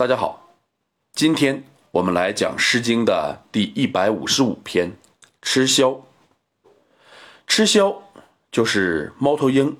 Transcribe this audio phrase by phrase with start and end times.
[0.00, 0.54] 大家好，
[1.12, 4.92] 今天我们来讲《诗经》的第一百五十五篇
[5.42, 6.00] 《吃枭》。
[7.46, 8.00] 吃枭
[8.50, 9.76] 就是猫头鹰。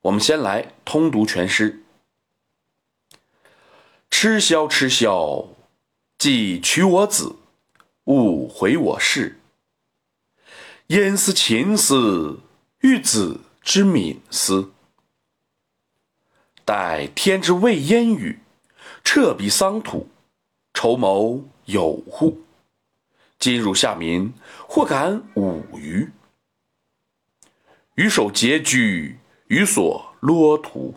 [0.00, 1.82] 我们先来通读全诗：
[4.10, 5.48] 吃枭，吃枭，
[6.16, 7.36] 既取我子，
[8.04, 9.38] 勿毁我室。
[10.86, 12.40] 焉思亲思，
[12.80, 14.72] 欲子之敏思。
[16.64, 18.38] 待天之未烟雨。
[19.04, 20.08] 彻彼桑土，
[20.72, 22.42] 筹谋有乎？
[23.38, 24.32] 今汝下民，
[24.68, 26.08] 或敢五余？
[27.96, 30.94] 予守拮据，予所骆图，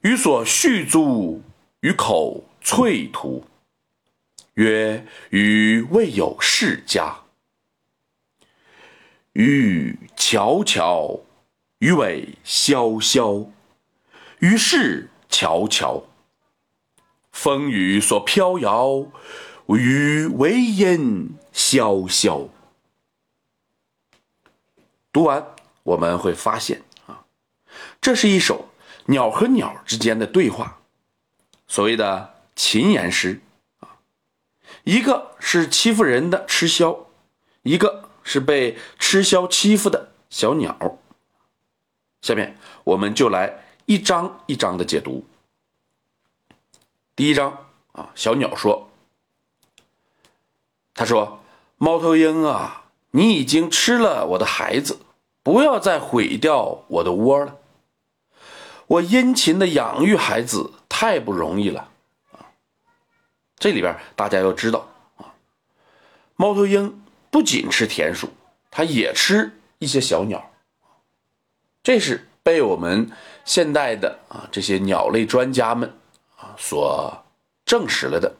[0.00, 1.42] 予所蓄足，
[1.80, 3.44] 予口淬图。
[4.54, 7.20] 曰：予未有世家。
[9.34, 11.20] 予悄悄，
[11.78, 13.46] 予为萧萧，
[14.38, 16.02] 予是悄悄。
[17.34, 19.06] 风雨所飘摇，
[19.66, 22.48] 雨为音萧萧。
[25.12, 25.44] 读完，
[25.82, 27.26] 我们会发现啊，
[28.00, 28.68] 这是一首
[29.06, 30.78] 鸟和鸟之间的对话，
[31.66, 33.40] 所谓的禽言诗
[33.80, 33.98] 啊。
[34.84, 37.06] 一个是欺负人的吃枭，
[37.62, 40.98] 一个是被吃枭欺负的小鸟。
[42.22, 45.26] 下面我们就来一章一章的解读。
[47.16, 48.90] 第一章啊，小鸟说
[50.94, 51.44] ：“他说，
[51.76, 54.98] 猫头鹰啊，你已经吃了我的孩子，
[55.44, 57.58] 不要再毁掉我的窝了。
[58.88, 61.88] 我殷勤的养育孩子太不容易了
[62.32, 62.50] 啊。
[63.60, 65.38] 这里边大家要知道啊，
[66.34, 67.00] 猫头鹰
[67.30, 68.30] 不仅吃田鼠，
[68.72, 70.50] 它也吃一些小鸟。
[71.84, 73.12] 这是被我们
[73.44, 75.96] 现代的啊这些鸟类专家们。”
[76.36, 77.24] 啊所
[77.64, 78.34] 证实了的。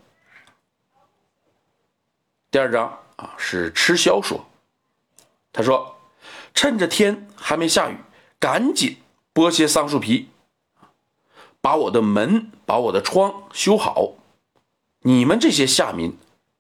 [2.50, 4.44] 第二章啊，是吃枭说，
[5.52, 5.96] 他说
[6.54, 7.96] ：“趁着天还没下雨，
[8.38, 8.98] 赶紧
[9.32, 10.28] 剥些桑树皮，
[11.60, 14.12] 把我的门、把我的窗修好。
[15.00, 16.16] 你们这些下民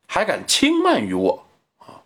[0.08, 1.46] 还敢轻慢于我
[1.78, 2.02] 啊？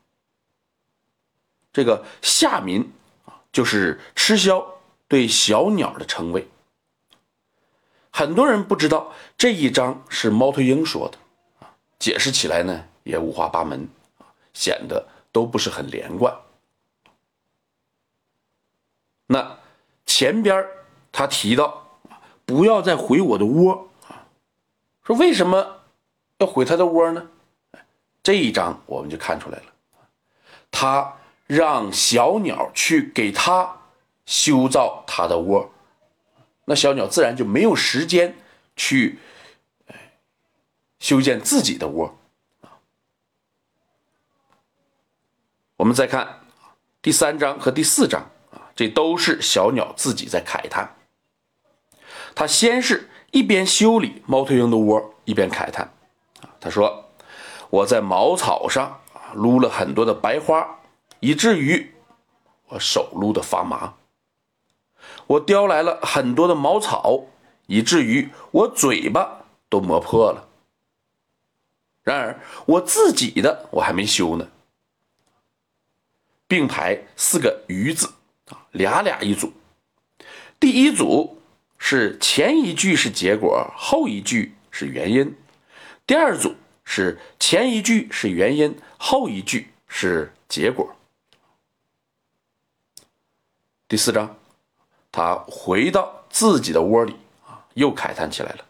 [1.72, 2.92] 这个下民
[3.24, 4.64] 啊，就是吃枭
[5.06, 6.46] 对小鸟的称谓。”
[8.18, 11.18] 很多人不知道这一章是猫头鹰说的
[11.60, 11.70] 啊，
[12.00, 16.36] 解释起来呢也五花八门啊，显得都不是很连贯。
[19.28, 19.56] 那
[20.04, 20.66] 前边
[21.12, 22.00] 他提到
[22.44, 24.26] 不要再毁我的窝啊，
[25.04, 25.82] 说为什么
[26.38, 27.24] 要毁他的窝呢？
[28.24, 29.66] 这一章我们就看出来了，
[30.72, 33.80] 他让小鸟去给他
[34.26, 35.70] 修造他的窝。
[36.68, 38.36] 那小鸟自然就没有时间
[38.76, 39.18] 去
[40.98, 42.18] 修建自己的窝
[42.60, 42.76] 啊。
[45.76, 46.40] 我们再看
[47.00, 50.94] 第三章和第四章啊，这都是小鸟自己在慨叹。
[52.34, 55.94] 他先是一边修理猫头鹰的窝，一边慨叹
[56.42, 57.10] 啊，他说
[57.70, 59.00] ：“我在茅草上
[59.32, 60.80] 撸了很多的白花，
[61.20, 61.94] 以至于
[62.66, 63.94] 我手撸的发麻。”
[65.26, 67.26] 我叼来了很多的茅草，
[67.66, 70.48] 以至于我嘴巴都磨破了。
[72.02, 74.48] 然而我自己的我还没修呢。
[76.46, 78.10] 并排四个“鱼”字
[78.46, 79.52] 啊，俩俩一组。
[80.58, 81.42] 第一组
[81.76, 85.34] 是前一句是结果，后一句是原因；
[86.06, 90.96] 第二组是前一句是原因，后一句是结果。
[93.86, 94.37] 第四章。
[95.18, 98.64] 他回到自己的窝里啊，又慨叹起来了。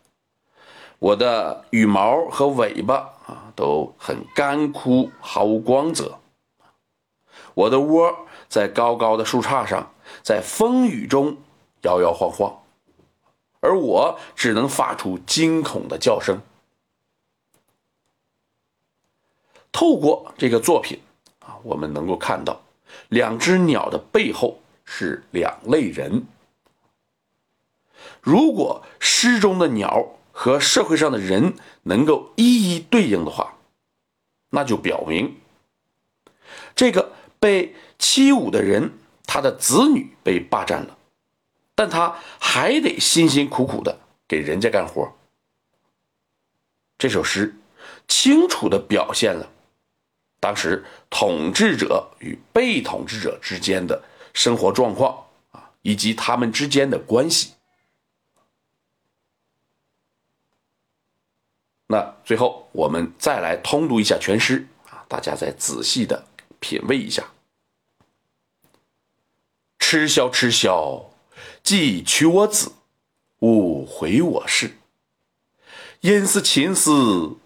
[0.99, 6.19] 我的羽毛和尾巴啊都很干枯，毫无光泽。
[7.53, 9.93] 我的窝在高高的树杈上，
[10.23, 11.37] 在风雨中
[11.83, 12.63] 摇摇晃晃，
[13.61, 16.41] 而我只能发出惊恐的叫声。
[19.71, 20.99] 透过这个作品
[21.41, 22.59] 啊，我们能够看到
[23.11, 24.59] 两只鸟的背后。
[24.91, 26.27] 是两类人。
[28.21, 33.57] 如果诗中的鸟和社会上的人能够一一对应的话，
[34.51, 35.37] 那就表明
[36.75, 38.93] 这个被欺侮的人，
[39.25, 40.99] 他的子女被霸占了，
[41.75, 45.13] 但他还得辛辛苦苦的给人家干活。
[46.99, 47.57] 这首诗
[48.07, 49.51] 清楚的表现了
[50.41, 54.03] 当时统治者与被统治者之间的。
[54.35, 57.55] 生活状况啊，以及他们之间的关系。
[61.91, 66.27] 那最后我们再来通读一下全诗啊，大家再仔细的
[66.61, 67.25] 品味一下。
[69.79, 71.11] 痴萧痴萧，
[71.63, 72.73] 既取我子，
[73.39, 74.77] 勿回我事。
[76.01, 77.39] 因思秦思，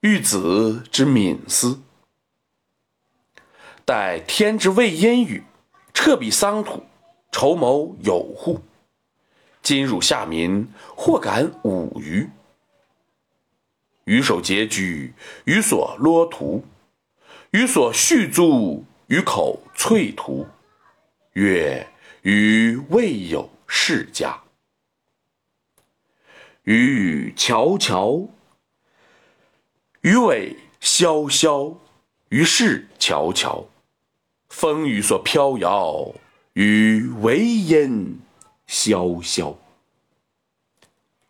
[0.00, 1.80] 欲子之敏思。
[3.84, 5.44] 待天之未阴雨，
[5.94, 6.84] 彻彼桑土，
[7.30, 8.60] 筹谋有户。
[9.62, 12.28] 今汝下民，或敢侮余？
[14.06, 15.14] 余所拮据，
[15.46, 16.64] 余所骆图，
[17.50, 20.46] 余所续租，余口淬图。
[21.32, 21.88] 曰：
[22.22, 24.40] 余未有世家。
[26.62, 28.28] 雨雨悄悄，
[30.02, 31.76] 鱼尾萧萧，
[32.28, 33.66] 于是悄悄。
[34.48, 36.14] 风雨所飘摇，
[36.52, 38.18] 与微烟
[38.68, 39.58] 萧萧。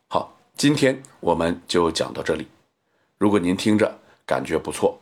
[0.08, 2.46] 好，今天我们就讲到这里。
[3.18, 4.98] 如果您听着感觉不错，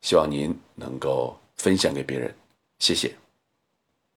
[0.00, 2.34] 希望您能够分享给别人，
[2.78, 3.14] 谢谢。